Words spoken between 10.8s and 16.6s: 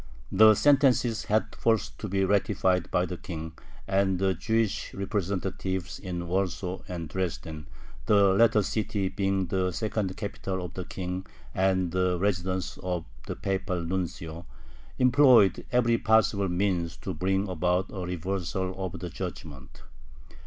King and the residence of the papal nuncio, employed every possible